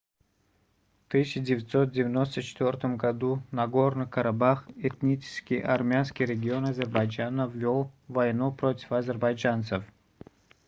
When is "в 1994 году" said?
1.03-3.43